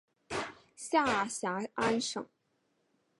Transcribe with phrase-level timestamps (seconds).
[0.75, 2.25] 下辖安省。